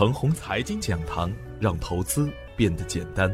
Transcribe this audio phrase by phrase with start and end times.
[0.00, 1.30] 程红财经讲堂，
[1.60, 3.30] 让投资变得简单。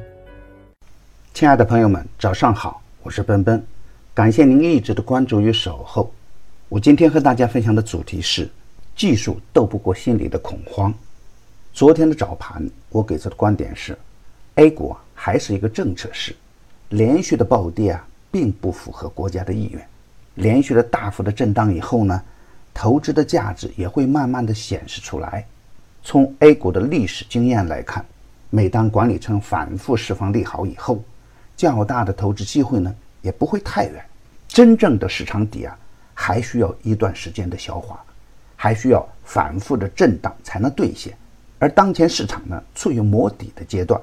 [1.32, 3.64] 亲爱的朋友们，早上好，我是奔奔，
[4.12, 6.12] 感谢您一直的关注与守候。
[6.68, 8.50] 我今天和大家分享的主题是：
[8.96, 10.92] 技术斗不过心理的恐慌。
[11.72, 13.96] 昨天的早盘，我给出的观点是
[14.56, 16.34] ，A 股啊还是一个政策市，
[16.88, 19.88] 连续的暴跌啊并不符合国家的意愿。
[20.34, 22.20] 连续的大幅的震荡以后呢，
[22.74, 25.46] 投资的价值也会慢慢的显示出来。
[26.08, 28.06] 从 A 股的历史经验来看，
[28.48, 31.02] 每当管理层反复释放利好以后，
[31.56, 34.04] 较大的投资机会呢也不会太远。
[34.46, 35.76] 真正的市场底啊，
[36.14, 38.00] 还需要一段时间的消化，
[38.54, 41.12] 还需要反复的震荡才能兑现。
[41.58, 44.00] 而当前市场呢处于摸底的阶段，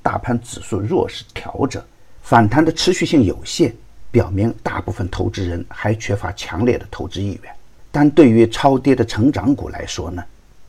[0.00, 1.82] 大盘指数弱势调整，
[2.22, 3.74] 反弹的持续性有限，
[4.10, 7.52] 表明大部分投资人还缺乏强烈的投资意愿。
[7.90, 10.24] 但对于超跌的成长股来说呢？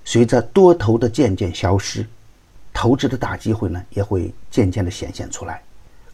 [0.06, 2.06] 随着多头的渐渐消失，
[2.74, 5.62] 投资的大机会呢也会渐渐的显现出来。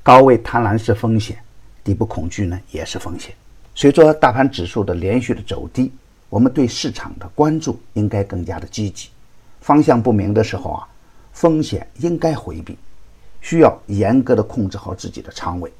[0.04, 1.38] 高位贪婪是风险，
[1.84, 3.34] 底部恐惧呢也是风险。
[3.76, 5.92] 随着大盘指数的连续的走低，
[6.30, 9.10] 我们对市场的关注应该更加的积极。
[9.62, 10.88] 方向不明的时候啊，
[11.34, 12.78] 风险应该回避，
[13.42, 15.72] 需要严格的控制好自己的仓位。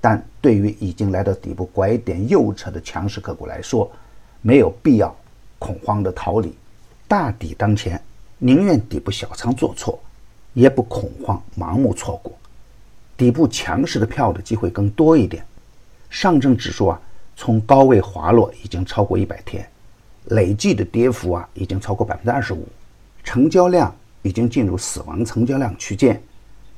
[0.00, 3.90] 但对于已经来到底部拐点右侧的强势个股来说，
[4.40, 5.14] 没有必要
[5.58, 6.54] 恐慌的逃离。
[7.08, 8.00] 大底当前，
[8.38, 9.98] 宁愿底部小仓做错，
[10.54, 12.32] 也不恐慌盲目错过。
[13.16, 15.44] 底部强势的票的机会更多一点。
[16.10, 17.00] 上证指数啊，
[17.36, 19.66] 从高位滑落已经超过一百天，
[20.26, 22.66] 累计的跌幅啊已经超过百分之二十五，
[23.22, 26.20] 成交量已经进入死亡成交量区间。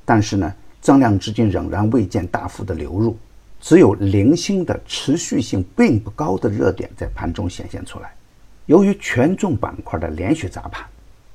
[0.05, 3.17] 但是呢，增量资金仍然未见大幅的流入，
[3.61, 8.13] 只有零星的持续性并不高的热点在盘中显现出来。
[8.69, 10.85] 由于权重板块的连续砸盘，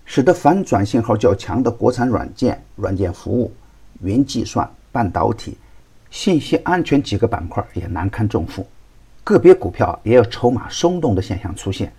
[0.05, 3.51] 使得反转信号较强的国产软件、软件服务、
[4.03, 5.57] 云计算、半导体、
[6.11, 8.63] 信息安全几个板块也难堪重负，
[9.23, 11.91] 个别股票也有筹码松动的现象出现。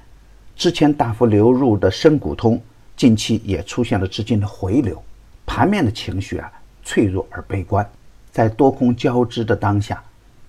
[0.55, 2.63] 之前大幅流入的深股通，
[2.97, 5.03] 近期也出现了资金的回流，
[5.45, 6.49] 盘面的情绪啊
[6.85, 7.85] 脆弱而悲观。
[8.31, 10.01] 在多空交织的当下，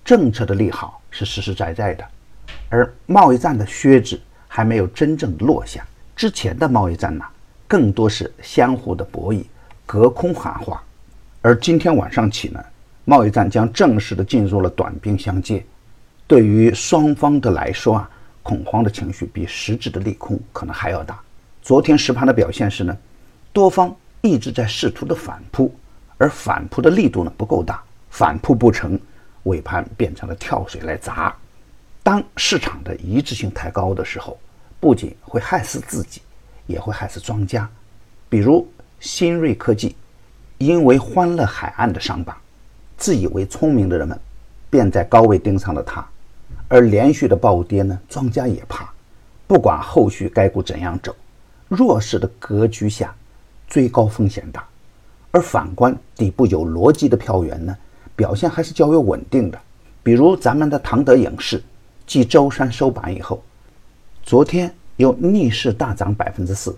[0.04, 2.04] 政策的利好是实实在在的，
[2.68, 4.20] 而贸易战的靴子。
[4.56, 5.86] 还没有真正落下，
[6.16, 7.22] 之前的贸易战呢，
[7.68, 9.44] 更多是相互的博弈，
[9.84, 10.82] 隔空喊话。
[11.42, 12.64] 而今天晚上起呢，
[13.04, 15.62] 贸易战将正式的进入了短兵相接。
[16.26, 18.10] 对于双方的来说啊，
[18.42, 21.20] 恐慌的情绪比实质的利空可能还要大。
[21.60, 22.96] 昨天实盘的表现是呢，
[23.52, 25.70] 多方一直在试图的反扑，
[26.16, 28.98] 而反扑的力度呢不够大，反扑不成，
[29.42, 31.36] 尾盘变成了跳水来砸。
[32.02, 34.38] 当市场的一致性太高的时候，
[34.78, 36.20] 不仅会害死自己，
[36.66, 37.68] 也会害死庄家。
[38.28, 38.66] 比如
[39.00, 39.96] 新锐科技，
[40.58, 42.36] 因为欢乐海岸的上榜，
[42.96, 44.18] 自以为聪明的人们
[44.68, 46.06] 便在高位盯上了它，
[46.68, 48.92] 而连续的暴跌呢，庄家也怕。
[49.46, 51.14] 不管后续该股怎样走，
[51.68, 53.14] 弱势的格局下，
[53.68, 54.66] 追高风险大。
[55.30, 57.76] 而反观底部有逻辑的票源呢，
[58.14, 59.58] 表现还是较为稳定的。
[60.02, 61.62] 比如咱们的唐德影视。
[62.08, 63.42] 继周三收盘以后，
[64.26, 66.76] 昨天又逆势大涨百分之四，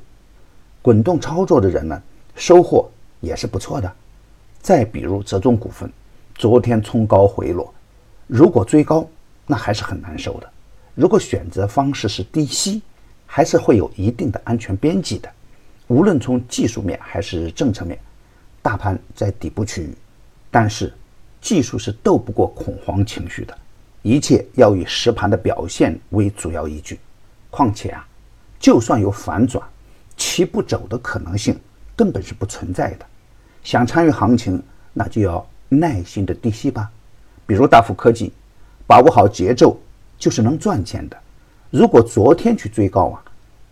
[0.82, 2.02] 滚动操作的人呢，
[2.34, 3.90] 收获也是不错的。
[4.60, 5.90] 再比如泽中股份，
[6.34, 7.72] 昨天冲高回落，
[8.26, 9.08] 如果追高，
[9.46, 10.46] 那还是很难受的；
[10.94, 12.82] 如果选择方式是低吸，
[13.24, 15.32] 还是会有一定的安全边际的。
[15.86, 17.98] 无论从技术面还是政策面，
[18.60, 19.96] 大盘在底部区域，
[20.50, 20.92] 但是
[21.40, 23.56] 技术是斗不过恐慌情绪的。
[24.02, 27.00] 一切要以实盘的表现为主要依据，
[27.50, 28.06] 况且啊，
[28.58, 29.62] 就算有反转，
[30.16, 31.58] 其不走的可能性
[31.96, 33.06] 根本是不存在的。
[33.64, 36.90] 想参与行情，那就要耐心的低吸吧。
[37.46, 38.32] 比如大富科技，
[38.86, 39.78] 把握好节奏
[40.18, 41.16] 就是能赚钱的。
[41.70, 43.22] 如果昨天去追高啊，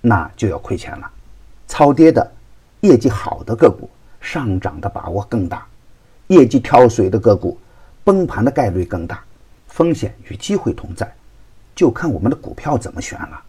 [0.01, 1.11] 那就要亏钱了。
[1.69, 2.33] 超跌的
[2.81, 3.89] 业绩好的个股，
[4.21, 5.59] 上涨的把握更大；
[6.29, 7.59] 业绩跳水的个股，
[8.05, 9.23] 崩盘的概率更大。
[9.67, 11.15] 风险与机会同在，
[11.75, 13.43] 就看我们的股票怎么选了。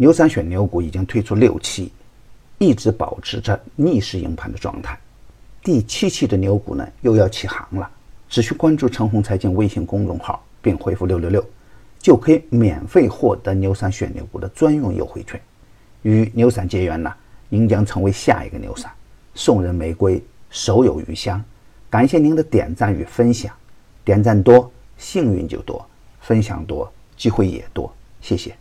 [0.00, 1.92] 牛散选牛股已经推出六期，
[2.56, 4.98] 一直保持着逆势赢盘的状态。
[5.62, 7.90] 第七期的牛股呢，又要起航了。
[8.26, 11.44] 只需关注“陈红财经”微信公众号，并回复“六六六”，
[12.00, 15.38] 就可以免费获得牛散选牛股的专用优惠券。
[16.00, 17.12] 与牛散结缘呢，
[17.50, 18.90] 您将成为下一个牛散。
[19.34, 20.18] 送人玫瑰，
[20.48, 21.44] 手有余香。
[21.90, 23.54] 感谢您的点赞与分享，
[24.02, 24.72] 点赞多。
[24.96, 25.86] 幸运就多，
[26.22, 27.94] 分享多，机会也多。
[28.22, 28.56] 谢谢。